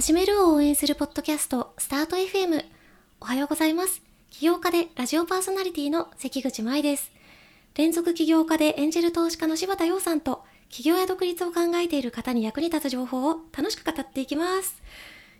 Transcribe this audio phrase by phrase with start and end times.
[0.00, 2.64] 始めるを応援するポッドキャスト、スタート FM。
[3.20, 4.00] おはようございます。
[4.30, 7.12] 起業家でラジオパーソナリティの関口舞です。
[7.76, 14.82] 連続起業家でエンジェル投資家の柴田洋さんと、起業や独立を考えている方に役に立つ情報を楽しく語っていきます。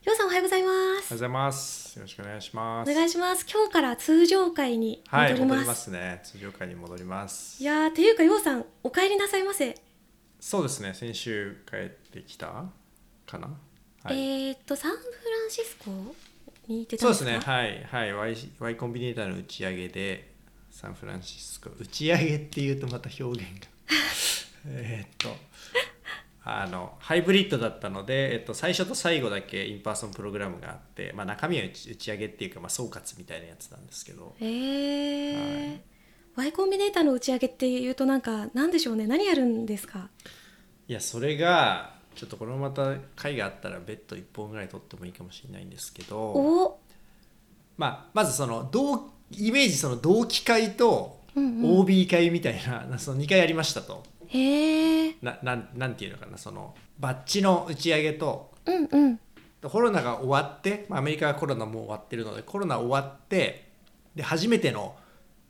[0.04, 1.20] 洋さんおはようございまおはようすご。
[1.20, 1.96] ざいます。
[1.98, 2.92] よろしくお願いします。
[2.92, 3.46] お願いします。
[3.50, 5.56] 今日から通常会にはい、戻ります。
[5.56, 6.20] 戻りますね。
[6.22, 7.62] 通常会に戻ります。
[7.62, 9.74] いやー、ていうか洋さん、お帰りなさいませ。
[10.38, 10.92] そうですね。
[10.92, 12.66] 先週帰ってきた
[13.24, 13.56] かな。
[14.02, 14.18] はい。
[14.48, 15.02] えーっと、サンフラ
[15.46, 15.90] ンシスコ
[16.68, 17.08] に行ってたんでか？
[17.08, 17.38] そうですね。
[17.38, 20.32] はい、はい、Y, y Combinator の打ち上げで
[20.70, 23.68] サンフランシスコ打ち上げっていうとまた表現が。
[24.66, 25.50] えーっと
[26.42, 34.34] あのハイブリッドだったので、えっと、最初と最後だけ in-person プログラムがあって、まあ、中身は打ち上げっていうか、まあ、総括みたいなやつなんですけど。
[34.40, 35.78] えー。
[36.36, 39.06] Y コンビネーターの打ち上げっていうとなんかなんでしょうね。
[39.06, 40.08] 何やるんですか？
[40.88, 46.80] いやそれがちょっとこれもまた会があったら別途1本ぐらい取ってもいいかもしれないんですけど、お
[47.76, 51.80] まあ、まずその同イメージその同期会とうんうん。
[51.80, 52.54] OB 会みたい
[52.90, 54.02] な, その2回ありましたと。
[54.26, 59.20] へえななんなんていうのかなそのバッジの打ち上げとうんうん。
[59.62, 63.68] コロナが終わって、まあ、アメリカはコロナもう終わってるのでコロナ終わって
[64.14, 64.96] で初めての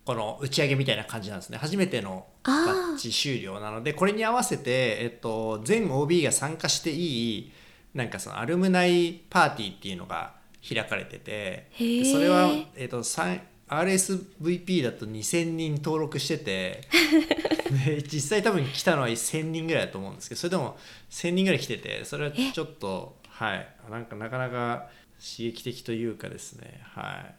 [0.05, 1.59] この打ち上げみたいな感じなんですね。
[1.59, 7.53] 初めてのバッジ終了なのでこれに合わせて、えっと、全 OB が参加していい
[7.95, 10.35] なんかそのアルムナイパーティーっていうのが
[10.67, 11.71] 開かれてて
[12.11, 16.89] それは、えっと、RSVP だと2000人登録してて
[17.87, 20.79] で実際多分来たのは1000人ぐらいだと思うんですけどそれでも
[21.11, 23.67] 1000人ぐらい来ててそれはちょっとはい。
[23.91, 26.83] なんかなかなか刺激的というかですね。
[26.85, 27.35] はい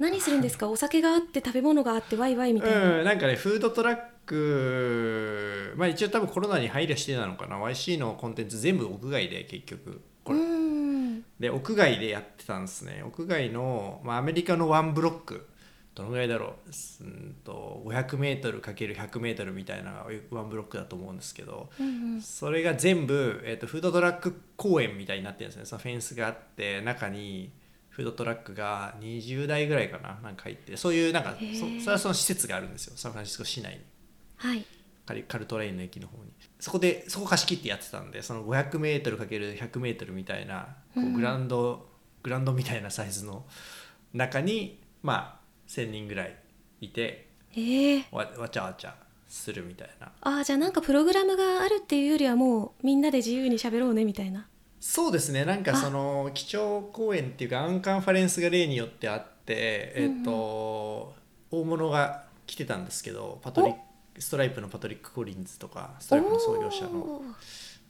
[0.00, 0.68] 何するんですか？
[0.68, 7.56] お酒があって食べ物があってワイワイみたいな、うん、なんかねフードトラックまあ一応多分コロナに配慮してなのかな。
[7.56, 10.00] YC のコンテンツ全部屋外で結局。
[10.24, 11.22] こうれ、ん。
[11.38, 13.02] で屋外でやってたんですね。
[13.04, 15.46] 屋外の、まあ、アメリカのワンブロック。
[15.94, 16.54] どのぐらいだろ
[17.00, 17.04] う。
[17.04, 22.22] うんと 500m×100m みたいなワンブロックだと思うんですけど、うんうん。
[22.22, 25.64] それが全部、えー、とフードトラック公園みたいになってるんですね。
[25.64, 27.50] そのフェンスがあって中に
[27.90, 30.76] フードトラックが20台ぐらいかななんか入って。
[30.76, 32.94] そういうなんかそそれはその施設があるんですよ。
[32.96, 33.80] サンフランシスコ市内に。
[34.36, 34.64] はい。
[35.06, 36.30] カリカルトレインの駅の方に。
[36.60, 41.12] そこでそこ貸し切ってやってたんでその 500m×100m みたいなこううん。
[41.14, 41.88] グラウンド、
[42.22, 43.44] グラウンドみたいなサイズの
[44.12, 46.36] 中にまあ1000人ぐらい
[46.80, 48.94] いてええわわちゃわちゃ
[49.28, 50.12] するみたいな。
[50.20, 54.46] あーじゃあなんかプログラムがあるっていうよりはもうみんなで自由に喋ろうねみたいな
[54.80, 55.44] そうですね。
[55.44, 61.14] なんかその基調講演っていうかアンカンファレンスが例によってあって、えっと
[61.50, 63.78] 大物が来てたんですけどパトリック
[64.20, 67.22] ストライプのパトリック・コリンズとかストライプの創業者の。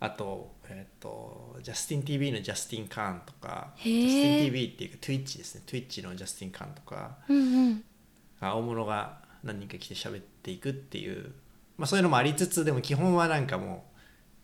[0.03, 4.05] あと,、えっとジャスティン TV のジャスティン・カーンとかへジー。
[4.07, 5.63] ャスティン TV っていうか Twitch ですね。
[5.67, 7.19] Twitch のジャスティン・カーンとか。
[7.29, 7.85] うんうん。
[8.41, 11.33] あ大物が何人か来て喋っていくっていう、
[11.77, 13.85] まあ、そういうのもありつつでも基本はなんかも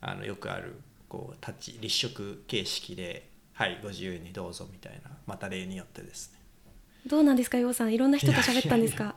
[0.03, 6.41] うあのよくあるこう立ち立食形式ではいご自由にどうぞみたいなまた例によってですね。
[7.06, 7.94] どうなんですかようさん。
[7.94, 9.15] いろんな人と喋ったんですか？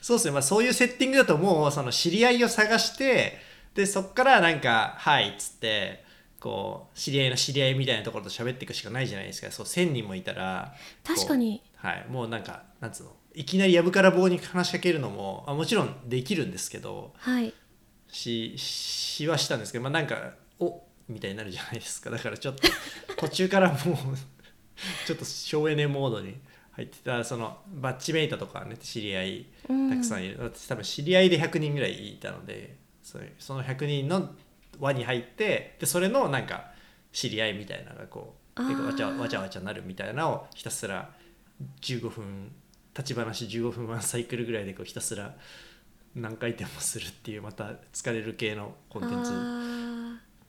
[0.00, 3.38] そうですね、まあ、そういうセッティングだともうその知り合いを探して
[3.74, 6.02] でそっからなんか「はい」っつって
[6.40, 9.50] こう知り合いの知り合いみたいなところと喋っていくしかないじゃないですか。
[9.52, 10.74] そう1,000人もいたら
[11.04, 11.62] 確かに。
[11.76, 17.52] はい、もうなんかなんつうのいきなりやぶから棒に話しかけるのもあもちろんできるんですけどはい。
[18.08, 22.10] ししはしたんですけどまあなんかおみたいになるじゃないですか。
[22.10, 22.68] だからちょっと
[23.16, 23.78] 途中からもう
[25.06, 26.36] ちょっと省エネモードに
[26.72, 29.90] 入ってたそのバッチメイトとかね知り合いうん。
[29.90, 33.18] たくさんいる、私多分知り合いで100人ぐらいいたのでそ
[33.54, 34.34] の100人の
[34.78, 36.72] 輪に入ってでそれのなんか
[37.12, 38.76] 知り合いみたいなのがこうあー。
[38.76, 41.10] でわちゃわちゃわちゃなるみたいなのをひたすら
[41.80, 42.52] 15分
[42.96, 45.36] 立ち話15分ワンサイクルぐらいでこうひたすら
[46.14, 49.30] 何回転もするっていうまた疲れる系のコンテンツ。
[49.32, 49.75] あ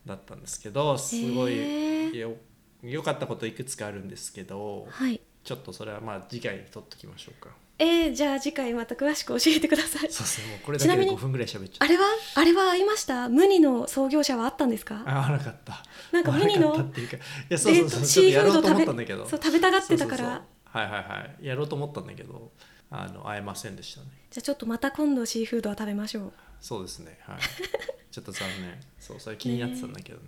[0.07, 2.33] だったんですけどすごいよ
[2.81, 5.21] 良かったこといくつかあるんですけどーはい。
[5.43, 7.49] ちょっとそれはまあ次回に取っときましょうか。
[7.79, 10.01] えー、じゃあ次回また詳しく教えてください。
[10.01, 12.03] そうですねもうこれだけでちなみに5分ぐらい喋っちゃっあれは？
[12.35, 13.29] あれは会いました？
[13.29, 15.03] ムニの創業者はあったんですか？
[15.05, 15.83] たあ合わなかった。
[16.11, 17.19] なんかムニのかっていうかい
[17.49, 19.25] やそうそうそう、シーフードやろうと思食べったんだけど。
[19.25, 20.17] そう食べたがってたから。
[20.17, 20.77] そうそうそう。
[20.79, 21.45] はいはいはい。
[21.45, 22.51] やろうと思ったんだけど
[22.89, 24.07] あの会えませんでしたね。
[24.31, 27.17] じゃあちょっとまた今度シーフードは食べましょうそうですね。
[27.21, 27.37] はい。
[28.11, 28.79] ちょっと残念。
[28.99, 30.23] そうそれ気になってたんだけどね。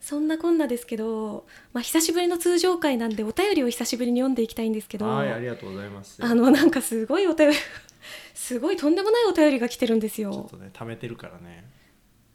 [0.00, 6.22] そんなこんなですけど、まあ、久しぶりの通常会なんでお便りを久しぶりに読んでいきたいんですけどはいありがとうございます。
[6.22, 7.56] あのなんかすごいお便り
[8.34, 11.64] すごいとんでもないお便りが来てるんですちょっよとね貯めてるからね。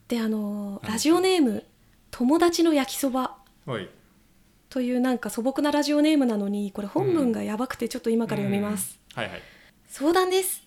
[0.08, 1.64] であのラジオネーム
[2.10, 3.38] 友達の焼きそば。
[3.68, 3.88] はい。
[4.70, 9.42] というなんか素朴なラジオネームなのにこれ本文がやばくてちょっと今から読みます、はいはい。
[9.88, 10.64] 相談です。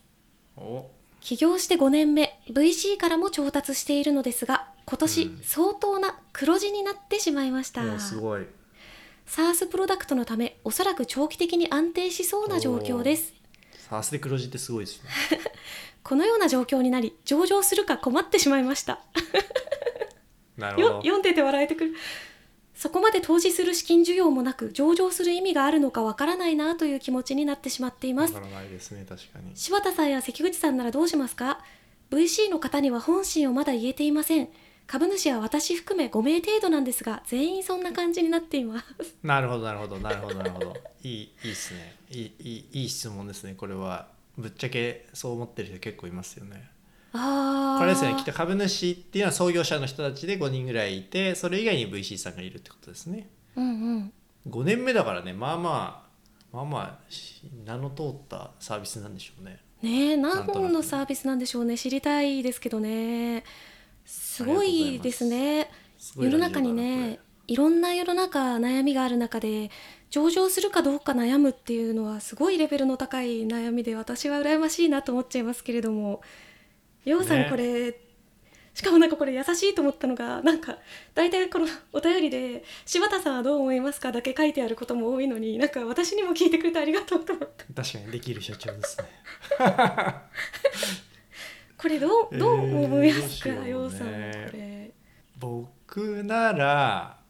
[0.57, 0.89] お
[1.23, 5.41] 起業して5年目 VC からも調達しているのですが今年うん。
[5.43, 8.47] 相当な黒字になってしまいました、おすごい。
[9.29, 13.33] SARS プロダクトのためおそらく長期的に安定しそうな状況です。
[13.89, 15.11] サースで黒字ってすごいですね。
[16.03, 18.95] このような状況になり上場するか困ってしまいました。
[18.95, 19.01] よ
[20.57, 20.89] なるほど。
[21.03, 21.95] 読んでて笑えてくる
[22.75, 28.35] そこまで投資する資金需要もなく上場する意味があるのかわからないなという気持ちになってしまっています。
[28.35, 29.53] わからないですね確かに。
[29.55, 31.61] 柴田さんや関口さんならどうしますか
[32.11, 34.49] ？VC の方には本心をまだ言えていません。
[34.87, 39.17] 株主は私含め5名程度なんですが全員そんな感じになっています。
[39.23, 40.77] なるほどなるほどなるほどなるほど。
[41.03, 41.97] いいいいですね。
[42.11, 43.55] いいいいいい質問ですね。
[43.55, 46.71] これはぶっちゃけそう思ってる人結構いますよね
[47.13, 53.29] これですねきっと株主っていうのは創業者の人たちで5人ぐらいいてそれ以外に VC さんがいるってことですね。
[53.55, 53.69] うんう
[53.99, 54.13] ん。
[54.49, 56.05] 5年目だからねまあま
[56.53, 59.59] あまあまあし名の通ったサービスなんでしょうね。
[59.83, 61.77] ねえ何本のサービスなんでしょうね。
[61.77, 63.45] 知りたいですけどね。
[64.07, 65.71] すごいですね。
[66.17, 69.71] 世の中にねいろんな世の中悩みがある中で
[70.11, 76.11] 上場するかどうか悩むっていうのはすごいレベルの高い悩みで私は羨ましいなと思っちゃいますけれども。
[76.11, 76.21] よ
[77.19, 77.47] うさんね。
[77.51, 77.99] これ、
[78.75, 80.79] しかもなんかこれ優しいと思ったのがなんか
[81.15, 89.05] 大体このお便りで「柴田さんはどう思いますか?」だけ書いてあることも多いのになんか私にも聞いてくれてありがとうと思ってこれ確かにできる社長ですね。
[91.77, 94.13] これどうどう思いますか、えーようさんこ
[94.53, 94.93] れ。
[95.39, 97.21] 僕なら、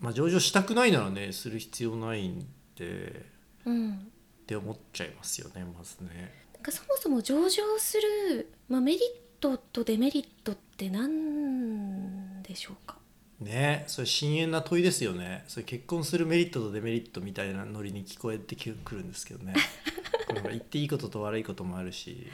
[0.00, 2.40] まあ、上場したくないならねする必要ないん
[2.74, 3.26] で
[3.66, 3.92] うん。
[3.92, 9.00] って思っちゃいますよねまずねなんかそもそも上場する、まあ、メリッ
[9.40, 12.96] トとデメリットって何でしょうか？
[13.40, 15.44] ねそれ深遠な問いですよね。
[15.46, 19.54] それ結婚するメリットとデメリットみたいなノリに聞こえてくるんですけどね。
[20.26, 22.26] これは言っていいことと悪いこともあるし。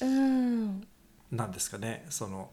[0.00, 0.86] うん。
[1.30, 2.50] なんですかねその。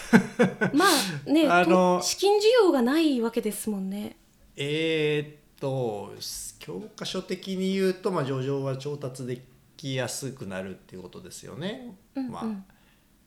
[0.72, 0.86] ま
[1.26, 1.98] あね あの。
[2.00, 4.16] と資金需要がないわけですもんね。
[4.56, 6.14] えーっと
[6.58, 9.42] 教科書的に言うと、まあ、上場は調達で
[9.82, 12.30] きやすくなるっていうことですよね、うんうん。
[12.30, 12.74] まあ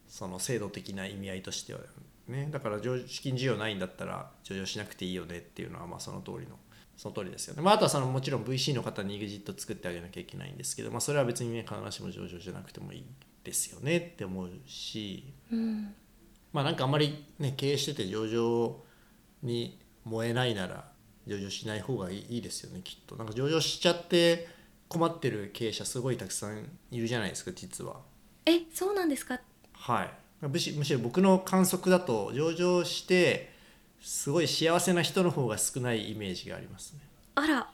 [0.08, 1.80] その制度的な意味合いとしては
[2.28, 2.48] ね。
[2.52, 6.58] だから上資金需要ないんだったら上場しなくていいよねっていうのはまあその通りの
[6.96, 13.06] その通りですよね、まあ、あとはそのもちろん VC の方に EXIT 作ってあげなきゃいけないんですけど、まあ、それは別にね必ずしも上場じゃなくてもいい
[13.44, 15.34] ですよねって思うし。
[15.52, 15.94] うん。
[16.54, 18.82] まあなんかあんまりね経営してて上場
[19.44, 20.86] に燃えないなら
[21.28, 23.18] 上場しない方がいいいいですよねきっと。
[23.18, 24.48] なんか上場しちゃって
[24.88, 28.02] 困ってる経営者すごいたくさんいるじゃないですか実は。
[28.46, 29.40] えそうなんですか？
[29.74, 30.48] はい。
[30.48, 33.52] むしむしろ僕の観測だと上場して
[34.02, 37.00] すごい幸せな人の方が少ないイメージがありますね。
[37.36, 37.70] あら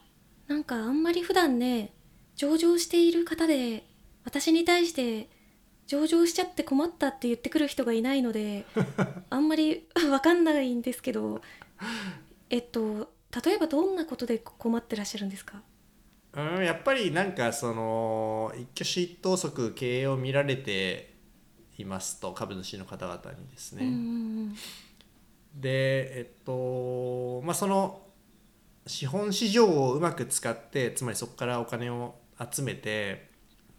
[0.48, 1.94] なんかあんまり普段ね
[2.36, 3.86] 上場している方で
[4.24, 5.30] 私に対して
[5.88, 8.66] 上場しちゃって困ったって言ってくる人がいないので
[9.30, 11.42] あんまりわかんないんですけど
[12.50, 13.12] えっと
[13.44, 15.62] 例えばどんなことで困ってらっしゃるんですか？
[16.34, 21.14] うんやっぱりなんかその一挙手一投足経営を見られて
[21.78, 24.56] いますと株主の方々にですね、
[25.54, 28.02] でえっとまあその
[28.88, 33.30] 資本市場をうまく使ってつまりそこからお金を集めて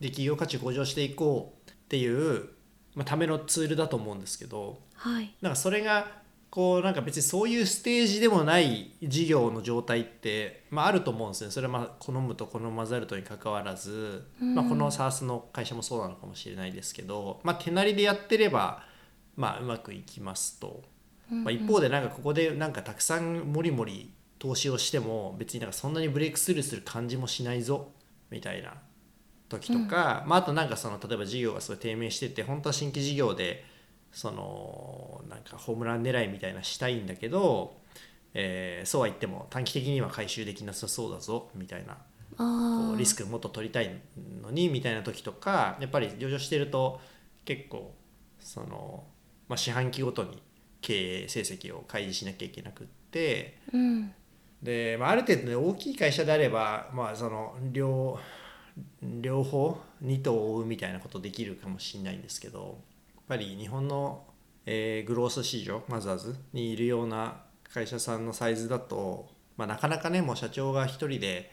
[0.01, 2.51] で企業価値を向上していこうっていう、
[2.95, 5.35] まあ、ためのツールだと思うんですけどはい。
[5.41, 6.22] なんかそれが
[6.53, 11.51] こうなんか別にそういうステージでもない事業の状態って、まあ、あると思うんですね。
[11.51, 14.55] それはまあ好むと好まざるとにかかわらず、うん。
[14.55, 18.83] まあ、この SARS の会社もそうなのかもしれないですけど、まあ、手なりでやってれば、
[19.35, 20.83] まあ、うまくいきますと。
[21.31, 27.93] まあ、一方でなんかここでなんかたくさんもりもり投資をしても別になんかそんなにブレイクスルーする感じもしないぞ
[28.29, 28.75] みたいな
[29.49, 33.65] 時とか、まあ、あとなんかその例えば事業がすごい低迷してて本当は新規事業で
[34.13, 37.77] そのなんかホームラン狙いみたいなしたいんだけど、
[38.35, 41.99] えーそうは言っても短期的には回収できなさそうだぞみたいな
[42.37, 44.01] あこーうリスクもっと取りたい
[44.43, 47.01] のにみたいな時とかやっぱり上場してると
[47.45, 47.95] 結構
[48.41, 49.05] その、
[49.49, 50.43] まあ、四半期ごとに
[50.81, 54.13] 経営成績を開示しなきゃいけなくってうん。
[54.63, 58.19] で、まあ、ある程度、ね、大きい会社であれば、まあ、その両
[59.03, 62.81] 両方二頭を追うみたいなことできるかもしれないんですけど
[63.33, 64.25] ぱり日本の、
[64.67, 71.51] えーグロース市場マザーズにいるような会社さんのサイズだと、まあ、なかなかねもう社長が一人で、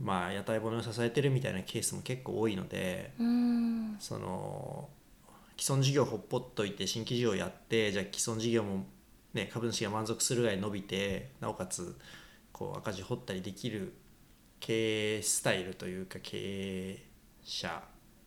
[0.00, 3.96] まあ、屋台骨を支えてるみたいなケースも結構多いのでうん。
[3.98, 4.88] その
[5.58, 8.86] 既存事業ほっぽっといて新規事業やってじゃあ既存事業も、
[9.34, 11.98] ね、株主が満足するぐらい伸びてなおかつ
[12.52, 13.94] こう赤字掘ったりできる
[14.60, 16.38] 経営スタイルというか経
[16.92, 17.04] 営
[17.42, 17.82] 者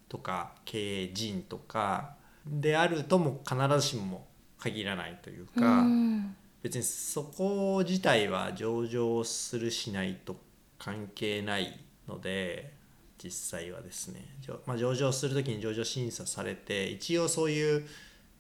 [0.10, 4.26] とか経営陣とかであるとも必ずしも
[4.58, 10.38] 限らないというか、うん別にそこ自体は上場するしないと
[10.80, 12.74] 関係ないので
[13.22, 14.26] 実際はですね、
[14.66, 17.86] まあ、上場する時に上場審査されて一応そういう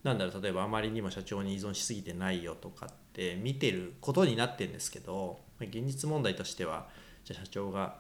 [0.04, 6.88] なんだろう例えばあまりにも社長に依存しすぎてないよとかって見てることになってるんですけど現実問題としては
[7.26, 7.98] じゃあ社長が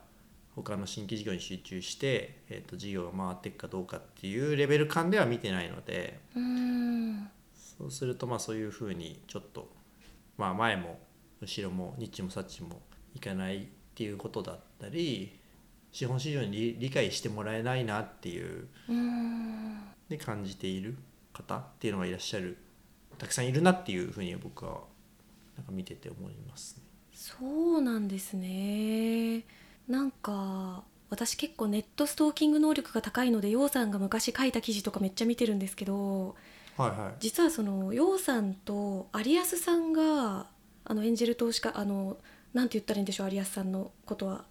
[0.56, 7.30] 他の新規事業に集中して、えー、と事業が回っていくかどうかっていうレベル感では見てないのでうん。
[7.56, 9.68] そうするとまあそういうふうにちょっと、
[10.38, 11.00] まあ、前も
[11.42, 12.82] 後ろもニッチもサッチも
[13.16, 15.40] いかないっていうことだったり
[15.92, 19.80] 資本市場に理理解してもらえないなっていううん。
[20.10, 20.98] で感じている
[21.34, 22.58] 方っていうのがいらっしゃる
[23.18, 24.82] たくさんいるなっていうふうに僕は
[25.58, 26.84] なんか見てて思いますね。
[27.14, 29.44] そうなんですね
[29.88, 36.36] なんか私結構ネットストーキング能力が高いので楊さんが昔書いた記事とかめっちゃ見てるんですけど
[36.78, 37.14] はいはい。
[37.20, 40.48] 実はその楊さんと有安さんが
[40.86, 42.18] あのエンジェル投資家あの
[42.54, 44.46] なんて言ったらいいんでしょう有安さんのことは。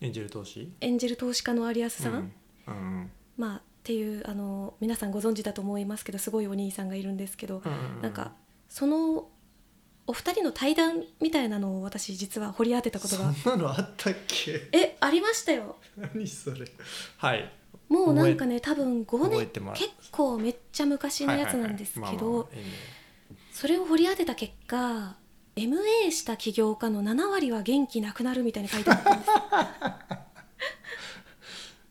[0.00, 0.70] エンジェル投資？
[0.80, 2.32] エンジェル投資家の有安さん、うん
[2.66, 8.02] うんまあっていうあの皆さんご存知だと思いますけどすごいお兄さんがいるんですけど、うん。
[8.02, 8.32] なんか
[8.68, 9.28] その
[10.06, 13.32] お二人の対談みたいなのを私実は掘り当てたことが。
[13.32, 14.68] そんなのあったっけ？
[14.72, 15.76] えありましたよ。
[15.96, 16.66] 何それ？
[17.18, 17.50] はい。
[17.88, 22.48] もうなんかね多分5年結構めっちゃ昔のやつなんですけど
[23.52, 25.16] それを掘り当てた結果
[25.54, 29.30] MA した起業家の7割は元気なくなるみたいに書いてあったんです。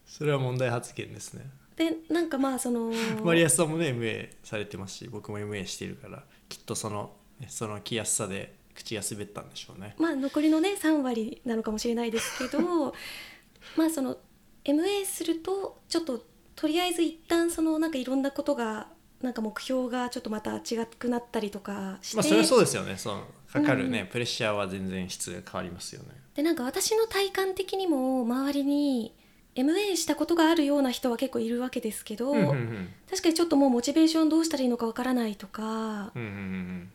[0.17, 1.45] それは問題発言ですね。
[1.75, 2.91] でなんかまあその
[3.23, 7.09] マリアスさんもね MA されてますし僕も MA してるからきっとそのね
[7.49, 9.95] その気安さで口が滑ったんでしょうね。
[9.97, 12.93] まあ残りのね3割なのかもしれないですけど
[13.77, 14.17] まあその
[14.65, 18.87] MA するとちょっととりあえず一旦そのなんかいろんなことが
[19.21, 22.97] なんか目標がちょっとまた違くなったりとかして、まあそれはそうですよね。
[22.97, 26.09] そのかかるね、プレッシャーは全然質が変わりますよね。
[26.35, 29.13] でなんか私の体感的にも周りに
[29.55, 32.89] MA したことがあるような人は結構いるわけですけど、うんうんうん。
[33.09, 36.91] 確かにちょっともうモチベーションどうしたらいいのかわからないとか、うんうんうん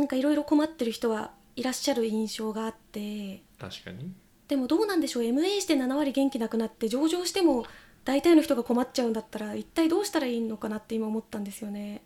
[0.00, 3.42] なんかいろいろ困ってる人はいらっしゃる印象があって。
[3.58, 4.12] 確かに。
[4.48, 5.22] でもどうなんでしょう。
[5.22, 7.66] MA して7割元気なくなって上場しても
[8.04, 12.02] 大体の人が困っちゃうんだったら一体どうしたらいいのかなって今思ったんですよね。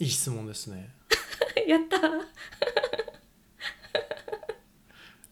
[0.00, 0.90] いい質問ですね。
[1.68, 2.00] やった。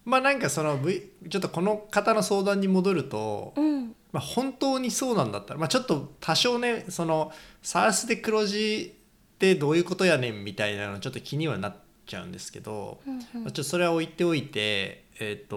[0.04, 3.96] まあなんかその、v、ちょっとこの方の相談に戻ると、うん。
[4.12, 8.94] まあ、本当にそうなんだったら、まあ、ちょっと多少ねそのサースで黒字
[9.34, 13.20] ってどういうことやねんみたいなのちょっと気にはなっちゃうんですけど、うんうん。
[13.20, 15.56] まあちょっとそれは置いておいてえっ、と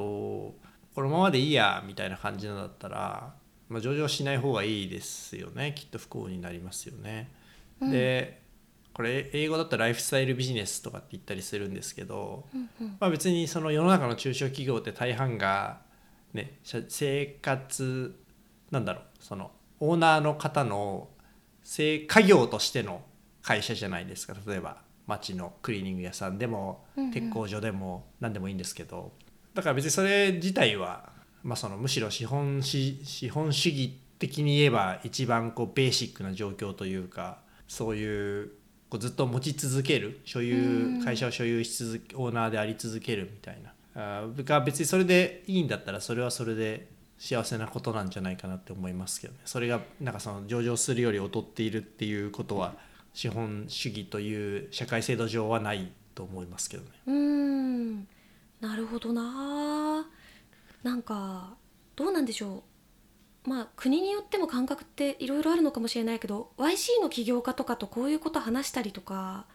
[0.95, 3.33] このままでいいやみたいな感じなんだったら、
[3.69, 5.73] まあ、上場しない方がいいですよね。
[5.75, 7.29] きっと不幸になりますよね。
[7.81, 7.91] うん。
[7.91, 8.41] で
[8.93, 12.97] これ英語だとライフスタイルビジネスとかって言ったりするんですけど、うんうん。
[12.99, 15.81] まあ、別にその世の中の中小企業って大半が、
[16.33, 18.15] ね、社生活
[18.71, 21.09] なんだろうそのオーナーの方の
[21.63, 23.03] 生家業としての
[23.41, 24.77] 会社じゃないですか例えば
[25.07, 27.11] 町のクリーニング屋さんでもうんうん。
[27.11, 29.11] 鉄工所でも何でもいいんですけど。
[29.53, 31.09] だから別にそれ自体は、
[31.43, 38.51] まあ、そのむしろ資本し資本主義的に言えば一番こうベーシックな状況というかそういう
[38.89, 43.73] こうずっと持ち続ける所有うん会社を所有し続けオーナーであり続けるみたいな。
[43.95, 46.87] あーが別にそれでいいんだったらそれはそれで
[47.17, 49.39] 幸せなことなんじゃないかなって思いますけどね。
[49.45, 52.75] それがなんかその上場するより劣っているっていうことは
[53.17, 56.89] 資本主義という社会制度上はないと思いますけどね。
[57.07, 58.07] うーん
[58.61, 60.05] なるほどな
[60.83, 61.55] なんか
[61.95, 62.63] どうなんでしょ
[63.45, 69.45] うまあ国によっても感覚っていろいろあるのかもしれないけど YC の起業家とかとこういうこと話したりとか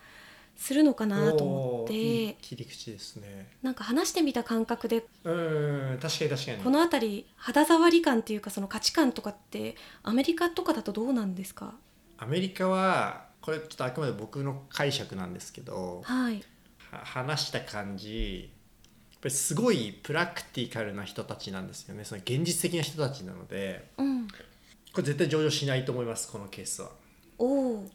[0.57, 3.47] するのかなと思っおーいいて切り口ですね。
[3.62, 6.59] なんか話してみた感覚でうん確かに確かに。
[6.64, 11.75] この辺り肌触り感っていうかその価値観とかってアメリカとかだとどうなんですか？
[12.19, 16.43] アメリカはこれちょっとあくまで僕の解釈なんですけどはい。
[16.91, 18.51] は話した感じ
[19.13, 22.05] やっぱりすごいプラクティカルな人たちなんですよね。
[22.05, 24.29] その現実的な人たちなのでうん。
[24.29, 26.91] これ絶対上場しないと思いますこのケースは。
[27.39, 27.91] おお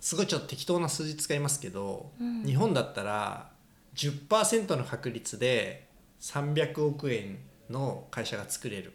[0.00, 2.44] すごいちょっと適当な数字使いますけど、うん。
[2.44, 3.50] 日本だったら
[3.94, 5.88] 10%の確率で
[6.20, 7.38] 300億円
[7.70, 8.92] の会社が作れる。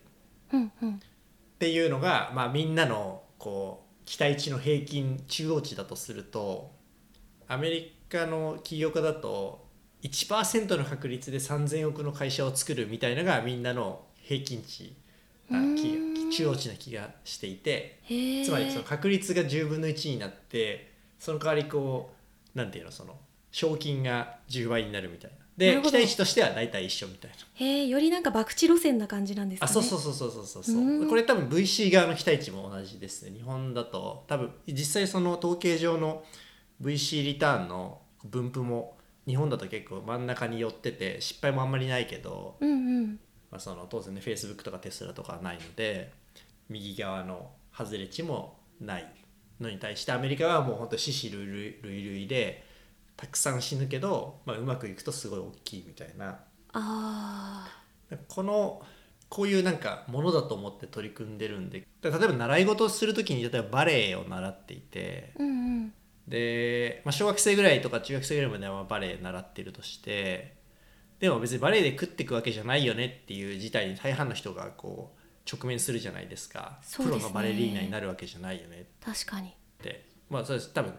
[0.53, 0.93] うんうん。
[0.95, 6.71] っていうのが、まあ、みんなのこう期待値の平均中央値だとすると
[7.47, 9.65] アメリカの起業家だと
[10.03, 14.95] 1%の確率で3,000億の会社を作るみたいのがみんなの平均値
[15.51, 15.55] あ
[16.31, 17.99] 中央値な気がしていて
[18.45, 22.13] つまりその確率が10分の1になってその代わりこ
[22.53, 23.15] うなんていうのその
[23.51, 27.37] 賞金が10倍になるみたいななで期待値としては大体一緒みたいな。
[27.53, 29.69] へえよりなんか博打路線な感じなんですかね。
[29.69, 30.75] あそうそうそうそうそうそうそう。
[30.75, 31.09] うん。
[31.09, 33.31] これ多分 VC 側の期待値も同じですね。
[33.31, 36.23] 日本だと多分実際その統計上の
[36.81, 43.19] VC リターンの分布も日本だと結構真ん中に寄ってて失敗もあんまりないけど、うんうん。
[43.49, 46.11] まあ、その当然ね Facebook とかテスラとかはないので
[46.69, 49.07] 右側の外れ値もない
[49.61, 52.64] のに対してアメリカはもう本当死死類類類類で
[53.17, 56.39] たくさん死ぬけど、まあ、うまくいくとすごい大きいみたいな。
[56.73, 57.67] あ
[58.27, 58.81] この
[59.29, 65.51] こういうなんかものだと思って取り組んでるんで例えば習い事をする時に例えばバレエを習っていてーうんう
[65.85, 65.93] ん。
[66.27, 70.55] で、まあ、小学生ぐらいとか中学生ぐらいまではバレエ習ってるとして
[71.19, 75.19] でも別にバレエで食っていくわけじゃないよねっていう事態に大半の人がこう
[75.51, 76.79] 直面するじゃないですか。
[76.99, 77.05] ね。
[77.05, 79.49] プロのバレリーナになるわけじゃないよね確かに。
[79.49, 80.93] ってまあそれ多分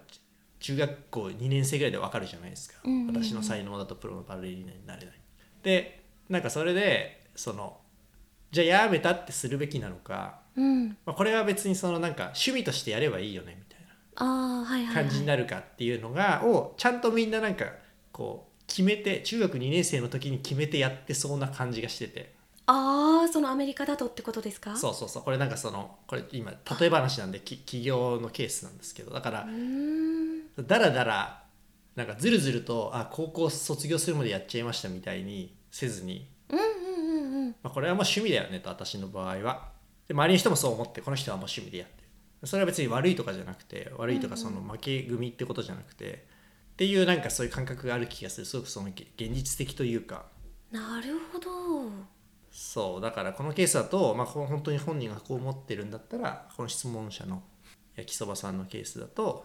[0.59, 3.23] 中学校2年生ぐらいでわかるじゃないですか、うんうんうん。
[3.23, 5.15] 私の才能だとプロのバレリーナになれない。
[5.63, 7.79] でなんかそれでその
[8.51, 10.89] じゃあやめたってするべきなのか、うん。
[11.05, 17.67] まあ、これは別にそのなんか趣味としてやればいいよねみたいない感じになるかっていうのが、をちゃんとみんななんか
[18.13, 22.35] こう決めて中学2年生の時に決めてやってそうな感じがしてて。
[22.69, 24.77] ああそのアメリカだとってことですか？
[24.77, 25.23] そうそうそう。
[25.23, 29.13] これなんかそのこれ今例え話なんでき企業のケースなんですけど。
[29.13, 31.45] だからうーんだらだら
[31.95, 37.49] なんかずるずるとあ高校卒業するまでやっちゃいましたみたいにせずに、うんうんうんうん。
[37.49, 39.69] まあ、これはもう趣味だよねと私の場合は。
[40.09, 42.03] で周りの人もそう思ってこの人はもう趣味でやって
[42.43, 42.47] る。
[42.47, 46.27] それは別に悪いとかじゃなくて悪いとかその負け組ってことじゃなくて、
[46.75, 48.47] っていうなんかそういう感覚がある気がする。
[48.47, 50.26] すごくそのげ現実的というか。
[50.71, 51.91] なるほど。
[52.50, 57.43] そうだからこのケースだと、まあ、本当に本人がこう思ってるんだったらこの質問者の
[57.97, 59.45] 焼きそばさんのケースだと、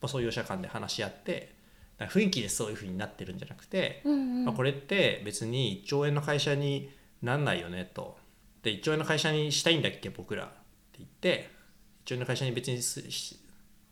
[0.00, 1.58] まあ、創業者間で話し合って
[2.06, 4.44] 雰囲気でそういうふうになってるんじゃなくて、うんうん。
[4.44, 6.90] まあ、これって別に1兆円の会社に
[7.22, 8.16] なんないよねと。
[8.62, 10.54] で1兆円の会社にしたいんだっけ僕らって
[10.98, 11.50] 言って
[12.04, 13.38] 1兆円の会社に別にすし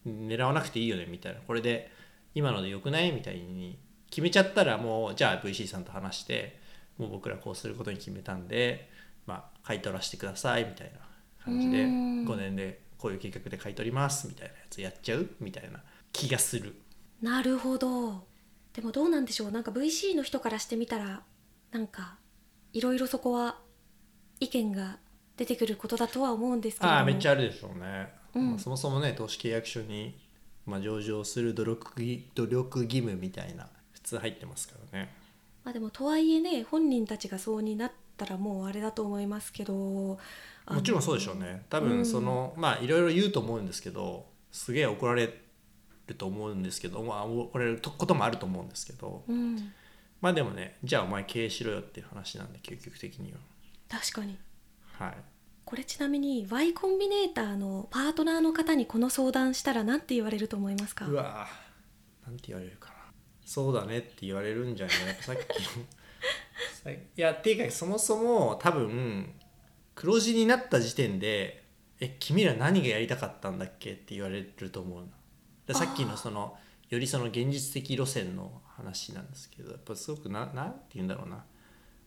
[0.07, 1.41] 狙わなくていいよねみたいな。
[1.41, 1.91] これで
[2.35, 6.61] 今のでよくないみたいに決めちゃったらもうじゃあ VC さんと話して
[6.99, 8.89] もう僕らこうすることに決めたんで、
[9.27, 11.01] まあ、買い取らせてくださいみたいな
[11.45, 12.25] 感じでうん。
[12.25, 15.83] 5年でこういう計画で買い取りますみたいなやつやっちゃうみたいな
[16.17, 16.75] 気がする。
[17.21, 18.25] なるほど。
[18.73, 19.51] でもどうなんでしょう。
[19.51, 21.23] なんか VC の人からしてみたら
[21.73, 22.17] なんか
[22.73, 23.59] いろいろそこは
[24.41, 24.99] 意見が
[25.37, 26.99] 出てくることだとは思うんですけれども。
[26.99, 28.51] ああめっちゃあるでしょうね、うん。
[28.51, 30.19] まあ、そもそもね投資契約書に、
[30.65, 35.15] まあ、上場する努力義努力義務みたいな普通入ってますからね。
[35.65, 40.19] まあでもとはいえね本人たちがそうになったらもうあれだと思いますけども
[40.83, 41.65] ちろんそうでしょうね。
[41.69, 45.46] 多うん分その、まあいろいろ言うと思うんですけどすげえ怒られ
[46.07, 49.73] ると思うんですけどまあ怒られることもあると思うんですけどうん。
[50.21, 53.35] まあでもねじゃあお前経営しろよっていう話なんで究極的に
[53.89, 54.39] 確かに。
[54.99, 55.17] ははい。
[55.65, 61.07] これちなみに Y コンビネーターのパートナーの方にこの相談したら何て言われると思いますか？
[61.07, 62.29] うわー。
[62.31, 62.95] なんて言われるかな。
[63.45, 64.97] そうだねって言われるんじゃない？
[65.23, 65.85] さっきの。
[66.85, 69.33] さいやっていうかそもそも多分
[69.95, 71.65] 黒字になった時点で
[72.01, 75.07] 「え君ら何がやりたかったんだっけ?」って言われると思うな
[75.67, 76.57] でさっきのその
[76.89, 81.45] よりその現実的路線の話なんですけどやっぱすごくななんて言うんだろうな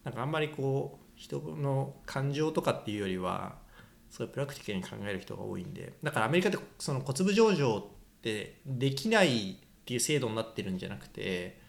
[0.03, 3.57] なんかあんまりこう人の感情とかっていうよりは
[4.09, 11.59] すごいプラクティカルに考える人が多いんでだからアメリカでその小粒上場ってできないっていう制度になってるんじゃなくて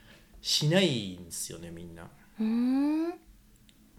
[0.40, 2.08] しないんですよねみんな。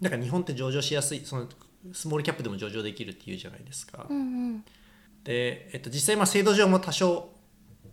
[0.00, 1.46] だから日本って上場しやすいその
[1.92, 4.06] スモールキャップでも上場できるっていうじゃないですか。
[4.08, 4.20] うんう
[4.54, 4.64] ん
[5.24, 7.31] で、えっと、実際まあ制度上も多少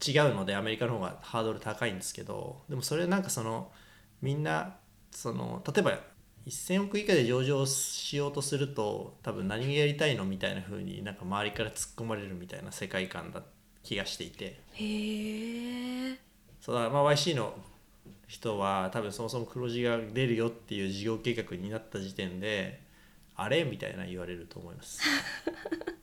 [0.05, 3.71] 違うのでアメリカの方がハードル高いんですけどでもそれなんかその
[4.21, 4.75] みんな
[5.11, 5.99] その例えば
[6.47, 13.43] 1000億以下で上場しようとすると多分何がやりたいのみたいな風になんか周りから突っ込まれるみたいな世界観だ
[13.83, 14.59] 気がしていて。
[14.73, 16.19] へえ
[16.61, 17.53] そうだまあ YC の
[18.27, 22.81] 人は多分そもそも黒字が出るよっていう事業計画になった時点で
[23.35, 23.63] あれ？
[23.63, 25.01] みたいな言われると思います。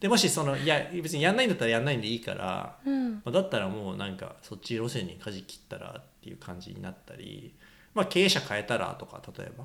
[0.00, 3.12] でもしそのいや別にやんないんだったらやんないんでいいから、うん。
[3.14, 7.54] まあ、だったらもうなんかそっち路線に舵切ったらっていう感じになったり、
[7.94, 9.64] まあ、経営者変えたらとか例えば。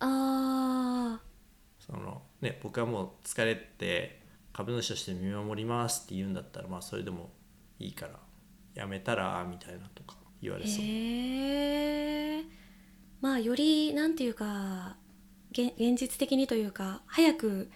[0.00, 1.20] あ
[1.78, 4.20] その、ね、僕はもう疲れて
[4.52, 7.30] 株主として見守りますって言うんだったらまあそれでも
[7.78, 8.12] いいから
[8.74, 12.44] やめたらみたいなとか言われそう、へえ
[13.20, 14.96] まあよりなんていうか
[15.52, 17.70] 現現実的にというか早く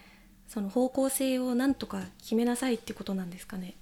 [0.48, 3.74] その方向性をなんとか決めなさいってことなんですかね？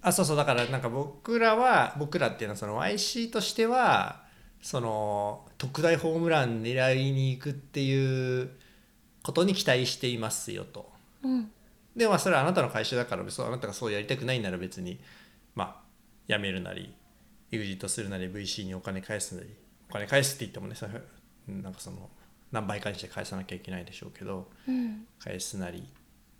[0.00, 4.22] あそうそうだからなんか僕らは僕らっていうのはその YC としては
[4.60, 8.50] その特大ホームラン狙いに行くっていう
[9.22, 10.90] ことに期待していますよと。
[11.22, 11.50] うん
[11.94, 14.98] でまあそれはあなたの会社だから別にあなたがそうやりたくないなら別に
[15.54, 15.82] まあ
[16.26, 16.90] 辞めるなり
[17.52, 19.48] EXIT するなり VC にお金返すなり
[19.90, 20.74] お金返すって言ってもね
[21.62, 22.08] なんかその
[22.52, 25.06] 何倍かにして返さなきゃいけないでしょうけどうん。
[25.18, 25.82] 返すなり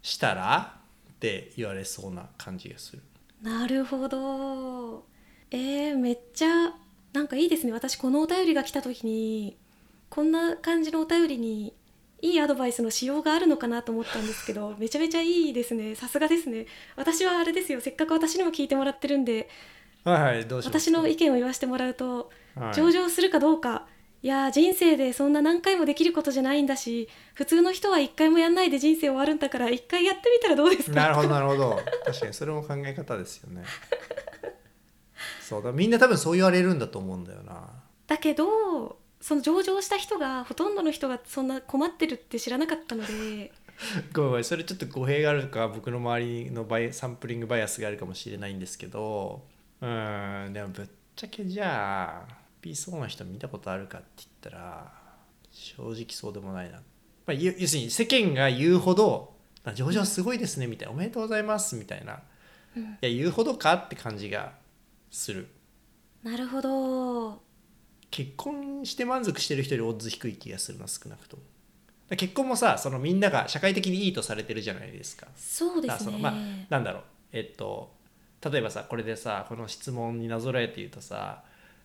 [0.02, 0.76] したら
[1.10, 3.02] って言われそうな感じがする。
[3.42, 5.04] なるほど。
[5.50, 6.74] えー、めっちゃ
[7.12, 7.72] なんかいいですね。
[7.72, 9.56] 私このお便りが来た時に
[10.10, 11.74] こんな感じのお便りに
[12.20, 15.94] いいアドバイスのしようがあるのかなと思ったんですけど めちゃめちゃいいですね。
[15.94, 16.66] さすがですね。
[16.96, 17.80] 私はあれですよ。
[17.80, 19.48] せっかく私にも聞いてもらってるんで
[20.04, 23.86] はいはい私の意見を言わせてもらうとはい上場するかどうか
[24.22, 30.96] いやー人生でそんな何回もできることじゃないんだし普通の人は一回もやんないで人生終わるんだから一回やってみたらどうですか？
[30.96, 31.80] なるほどなるほど。
[32.06, 33.64] 確かにそれも考え方ですよね。
[35.42, 37.68] そうだみんな多分そう言われるんだと思うんだよな。
[38.06, 43.52] だけどその上場した人がほとんどの人がそんな困ってるって知らなかったので。
[44.14, 49.42] ごめんごめんそれちょっと語弊があるか僕の周りのバイサンプリングバイアスがあるかもしれないんですけど。
[49.80, 54.92] うんでもぶっちゃけじゃあピーそうな人見たことあるかって言ったら
[55.50, 56.82] 正直そうでもないな、ま
[57.26, 62.20] あ、ゆ要するに世間が言うほど「あ上場すごいですね」みたいな「おめでとうございます」みたいな、
[62.76, 62.82] うん。
[62.82, 64.54] いや言うほどかって感じが
[65.10, 65.48] する。
[66.22, 67.42] なるほど。
[68.10, 71.42] 結婚して満足してる人よりオッズ低い気がするな少なくとも。
[72.08, 75.26] だ結婚もさそのみんなが社会的にいいとされてるじゃないですか。
[75.34, 76.32] そうですね、そのまあ
[76.70, 77.02] なんだろう。
[77.32, 77.92] えっと
[78.44, 81.42] 例えばさこれでさこの質問になぞらえて言うとさ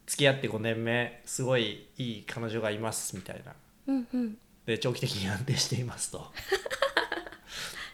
[0.08, 3.54] 付き合って5年目すごいいい彼女がいますみたいな。
[3.88, 4.38] うんうん。
[4.66, 6.32] で長期的に安定していますと。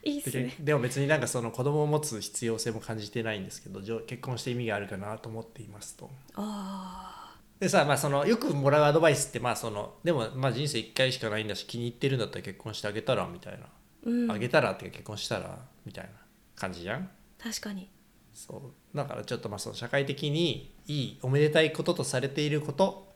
[0.03, 0.55] で いいっすね。
[0.59, 6.09] でも別になんかその子供を持つ必要性も感じてないんですけどじょ結婚して意味があるかなと思っていますと。
[6.35, 14.31] あでさ、まあ、そのよくもらうアドバイスってまあそのでもまあ人生1回しかないんだし気に入ってるんだったら結婚してあげたらみたいな、ーうん。
[14.31, 16.11] あげたらって結婚したらみたいな
[16.55, 17.09] 感じじゃん？
[17.41, 17.89] 確かに。
[18.33, 18.97] そう。
[18.97, 23.11] だからちょっとまあその社会的にいいおめでたいこととされていること。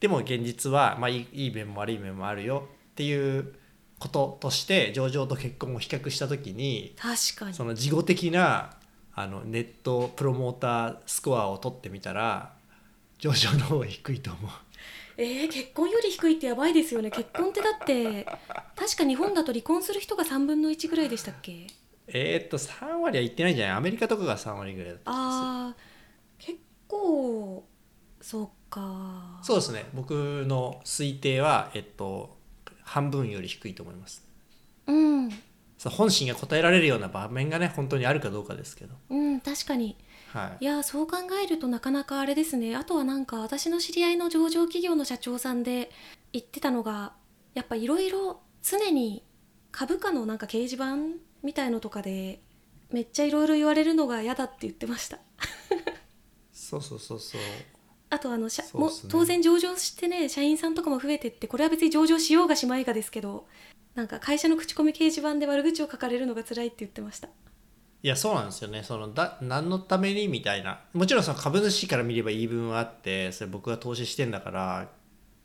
[0.00, 2.68] でも現実はまあいいいい面も悪い面もあるよ。
[2.92, 3.54] っていう
[3.98, 7.54] こととして上場と結婚を比較した時に確かに。
[7.54, 8.76] その事後的な
[9.14, 12.52] あのネットプロモータースコアを取ってみたら
[13.18, 14.50] 上場の方が低いと思う。
[15.18, 17.10] えー、結婚より低いってやばいですよね。
[17.10, 18.24] 結婚ってだって
[18.74, 21.66] 確か日本だと離婚する人が3分の1ぐらいでしたっけ？
[22.08, 23.76] えーっと3割は言ってないんじゃない？
[23.76, 25.91] アメリカとかが3割ぐらいだった気があー結
[26.92, 27.66] 構
[28.20, 29.40] そうか。
[29.42, 29.86] そうですね。
[29.94, 32.36] 僕の推定はえっと
[32.82, 34.24] 半分より低いと思います。
[34.86, 35.30] うん。
[35.84, 38.94] 本心が答えられるような場面がね本当にあるかどうかですけど。
[39.10, 39.96] うん確かに。
[40.32, 40.64] はい。
[40.64, 42.76] いやそう考えるとなかなかあれですね。
[42.76, 45.90] あとはなんか私の知り合いの上場企業の社長さんで
[46.32, 47.14] 言ってたのが
[47.54, 49.24] やっぱいろいろ常に
[49.72, 50.96] 株価のなんか掲示板
[51.42, 52.40] みたいのとかで
[52.90, 55.18] めっちゃいろいろ言われるのが嫌だって言ってました
[56.72, 57.40] そうそうそうそう。
[58.08, 58.68] あとあの社ね。
[59.08, 63.46] 当然上場してね社員さんとかも増えてってこれは別に上場しようがしまいがですけど
[63.94, 67.28] なんか会社の口コミ掲示板で悪口を書かれるのが辛いって言ってました。
[67.28, 68.82] いやそうなんですよね。
[68.82, 70.80] そのだ何のためにみたいな。
[70.92, 74.88] もちろんその株主から見れば言い分はあってそれ僕が投資してんだから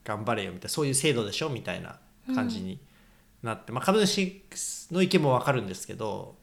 [0.03, 1.99] 頑張れよみたいなそういう制度でしょみたいな
[2.33, 2.79] 感じに
[3.43, 4.41] なって、まあ、株主
[4.91, 6.35] の意見も分かるんですけど、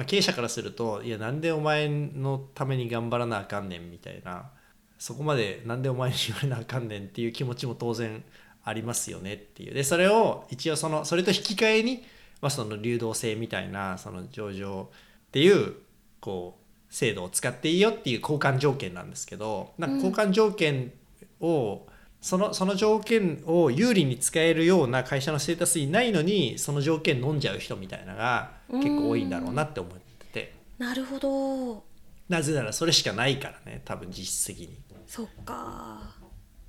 [0.00, 4.50] ま、経営者からするといやなんでお前のために頑張らなあかんねんみたいな
[4.98, 8.24] そこまでなんでお前に言われなあかんねんっていう気持ちも当然
[8.64, 9.74] ありますよねっていう。
[9.74, 12.02] でそれを一応そのそれと引き換えに、
[12.40, 15.74] まあ、その流動性みたいなその上場っていう
[16.20, 20.92] こう制度を使っていいよっていう交換条件なんですけどなんか交換条件
[21.40, 21.86] を、
[22.20, 30.54] そのその条件を有利に使えるような会社のステータスにないのにその条件飲んじゃう人みたいなのが結構多いんだろうなって思ってて。
[30.78, 31.84] なるほど。
[32.28, 34.78] なぜならそれしかないからね多分実質的に。
[35.06, 36.14] そっか。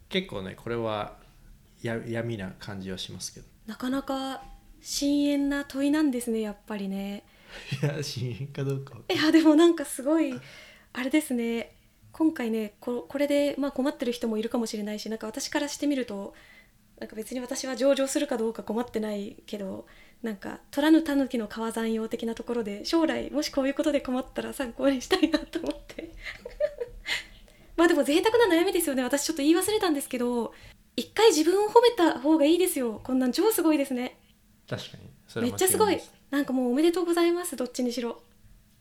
[0.10, 1.18] 結構ねこれは
[1.82, 3.48] や闇な感じはしますけど。
[3.68, 4.44] なかなか
[4.82, 7.24] 深遠な問いなんですねやっぱりね。
[7.82, 10.34] いや深淵かどうかいやでもなんかすごい
[10.94, 11.76] あれですね
[12.12, 16.34] 今回ねここれでまあ困ってる人もいるかもしれないしなんか私からしてみると
[17.00, 19.86] なんか別に私は上場するかどうか困ってないけど
[20.22, 22.54] なんか取らぬ狸の川山用的なとこ
[27.76, 29.02] まあでも贅沢な悩みですよね。
[29.02, 30.54] 私ちょっと言い忘れたんですけど
[30.96, 33.02] 一回自分を褒めた方がいいですよ。
[33.04, 34.20] こんなん超すごいですね。
[34.70, 35.10] 確かに。
[35.28, 36.00] それめはっちゃすごい。
[36.30, 37.56] なんかもうおめでとうございます。
[37.56, 38.22] どっちにしろ。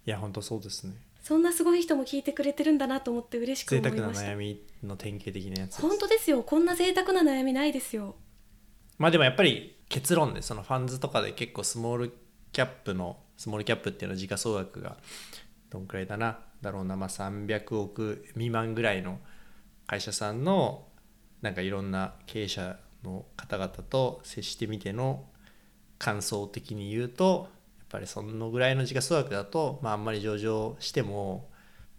[0.05, 0.93] いや本当そうですね
[1.31, 4.14] そんなすごい人も聞いてくれてるんだなと思って嬉しく贅思いました。
[4.16, 6.43] 沢な悩みの典型的なやつ本当ですよ。
[6.43, 8.16] こんな贅沢な悩みないですよ。
[8.99, 12.12] まあでもやっぱり結論でそのファンズとかで結構スモール
[12.51, 14.97] キャップのスモールキャップっていうのは時価総額が
[15.71, 16.40] どんくらいだな。
[16.62, 16.97] だろうな。
[16.97, 19.21] まあ300億未満ぐらいの
[19.87, 20.88] 会社さんの
[21.43, 25.27] なんかいろんな経営者の方々と接してみての
[25.97, 27.51] 感想的に言うと
[27.90, 31.50] ぱりそのぐらいの時価総額だと、まあ、あんまり上場しても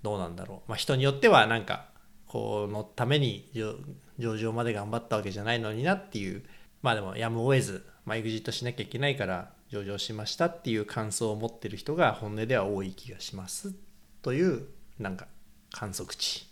[0.01, 1.86] どうなんだろう、まあ、人によってはなんか
[2.27, 3.75] このために上
[4.17, 6.43] 上場まで頑張ったわけじゃないのになっていう。
[6.82, 13.73] まあでもやむを得ず、まあ、エグジットしなきゃいけないから上場しましたっていう感想を持ってる人が本音では多い気がします
[14.21, 14.67] という
[14.99, 15.27] なんか
[15.71, 16.47] 観測値。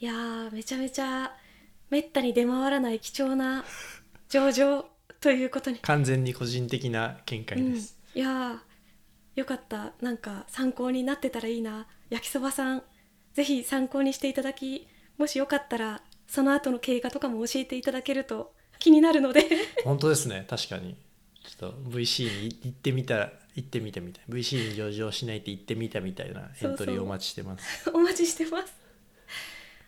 [0.00, 1.32] いやーめちゃめちゃ
[1.90, 3.64] めったに出回らない貴重な
[4.28, 4.84] 上場
[5.20, 8.58] ということに、完全に個人的な見解うん、いです、やー
[9.38, 9.92] よかった。
[10.00, 11.86] なんか参考になってたらいいな。
[12.10, 12.82] 焼きそばさん
[13.34, 19.44] ぜひ参考にしていただきもしよかったらその後の経過とかも教えていただけると気になるので。
[19.84, 20.44] 本当ですね。
[20.48, 20.96] 確かに。
[21.44, 24.24] ちょっと VC に行ってみたら行ってみたみたい。
[24.28, 27.90] VC に上場しないって言ってみたみたいなエントリーをお待ちしてます。
[27.94, 28.74] お待ちしてます。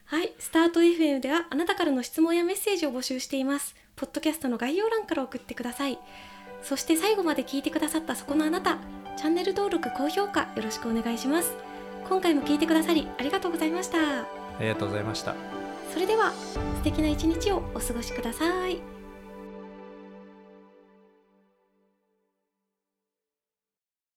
[0.05, 0.33] はい。
[0.39, 3.75] スタート FM ではあなたからの質問やメッセージを募集しています。
[4.01, 5.99] ポッドキャストの概要欄から送ってください
[6.63, 8.79] そして最後まで聞いてくださったそこのあなた
[9.17, 11.53] チャンネル登録高評価よろしくお願いします。
[12.09, 13.99] 今回も聞いてくださりありがとうございました。
[13.99, 14.27] あ
[14.61, 15.35] りがとうございました。
[15.93, 19.00] それでは素敵な一日をお過ごしください